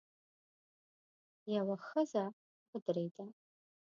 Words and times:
يوه 1.55 1.75
ښځه 1.87 2.23
ودرېده. 2.71 3.25